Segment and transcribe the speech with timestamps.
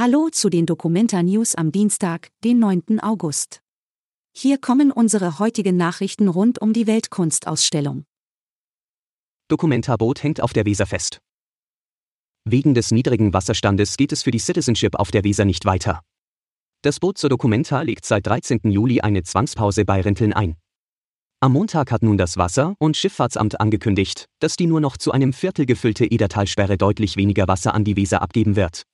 [0.00, 3.00] Hallo zu den Documenta News am Dienstag, den 9.
[3.00, 3.62] August.
[4.32, 8.04] Hier kommen unsere heutigen Nachrichten rund um die Weltkunstausstellung.
[9.48, 11.18] Documenta-Boot hängt auf der Weser fest.
[12.44, 16.02] Wegen des niedrigen Wasserstandes geht es für die Citizenship auf der Weser nicht weiter.
[16.82, 18.70] Das Boot zur Documenta legt seit 13.
[18.70, 20.54] Juli eine Zwangspause bei Rinteln ein.
[21.40, 25.32] Am Montag hat nun das Wasser- und Schifffahrtsamt angekündigt, dass die nur noch zu einem
[25.32, 28.84] Viertel gefüllte Edertalsperre deutlich weniger Wasser an die Weser abgeben wird.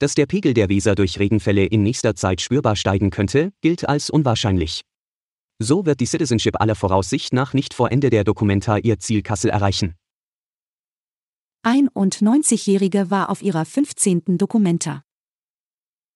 [0.00, 4.08] Dass der Pegel der Weser durch Regenfälle in nächster Zeit spürbar steigen könnte, gilt als
[4.08, 4.80] unwahrscheinlich.
[5.58, 9.50] So wird die Citizenship aller Voraussicht nach nicht vor Ende der Dokumenta ihr Ziel Kassel
[9.50, 9.94] erreichen.
[11.62, 14.38] Ein- und 90-Jährige war auf ihrer 15.
[14.38, 15.02] Dokumenta.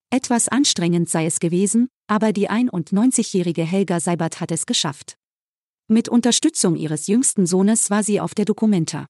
[0.08, 5.18] Etwas anstrengend sei es gewesen, aber die 91-jährige Helga Seibert hat es geschafft.
[5.88, 9.04] Mit Unterstützung ihres jüngsten Sohnes war sie auf der Documenta.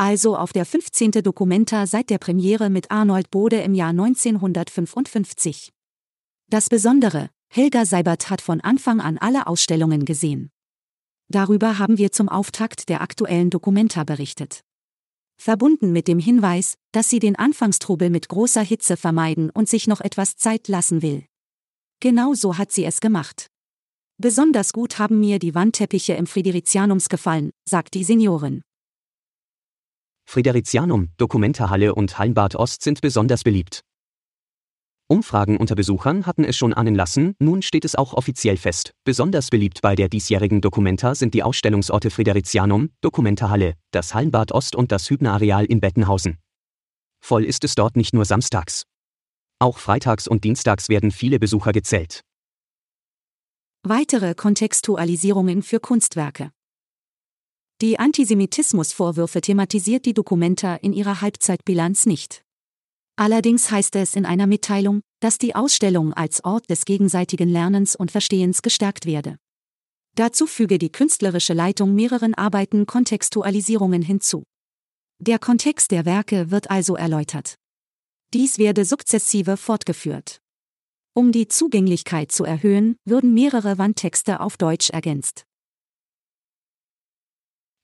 [0.00, 1.10] Also auf der 15.
[1.10, 5.74] Documenta seit der Premiere mit Arnold Bode im Jahr 1955.
[6.48, 10.48] Das Besondere, Helga Seibert hat von Anfang an alle Ausstellungen gesehen.
[11.28, 14.62] Darüber haben wir zum Auftakt der aktuellen Documenta berichtet.
[15.36, 20.00] Verbunden mit dem Hinweis, dass sie den Anfangstrubel mit großer Hitze vermeiden und sich noch
[20.00, 21.26] etwas Zeit lassen will.
[22.00, 23.48] Genau so hat sie es gemacht.
[24.16, 28.62] Besonders gut haben mir die Wandteppiche im Fridericianums gefallen, sagt die Seniorin.
[30.30, 33.80] Fridericianum, Dokumentarhalle und Hallenbad Ost sind besonders beliebt.
[35.08, 38.92] Umfragen unter Besuchern hatten es schon ahnen lassen, nun steht es auch offiziell fest.
[39.02, 44.92] Besonders beliebt bei der diesjährigen Documenta sind die Ausstellungsorte Fridericianum, Dokumentarhalle, das Hallenbad Ost und
[44.92, 46.38] das Hübnerareal in Bettenhausen.
[47.20, 48.84] Voll ist es dort nicht nur samstags.
[49.58, 52.22] Auch freitags und dienstags werden viele Besucher gezählt.
[53.82, 56.52] Weitere Kontextualisierungen für Kunstwerke.
[57.80, 62.42] Die Antisemitismusvorwürfe thematisiert die Documenta in ihrer Halbzeitbilanz nicht.
[63.16, 68.10] Allerdings heißt es in einer Mitteilung, dass die Ausstellung als Ort des gegenseitigen Lernens und
[68.10, 69.38] Verstehens gestärkt werde.
[70.14, 74.42] Dazu füge die künstlerische Leitung mehreren Arbeiten Kontextualisierungen hinzu.
[75.18, 77.54] Der Kontext der Werke wird also erläutert.
[78.34, 80.40] Dies werde sukzessive fortgeführt.
[81.14, 85.46] Um die Zugänglichkeit zu erhöhen, würden mehrere Wandtexte auf Deutsch ergänzt.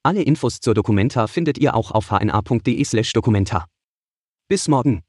[0.06, 3.66] Alle Infos zur Documenta findet ihr auch auf hna.de/documenta.
[4.48, 5.02] Bis morgen.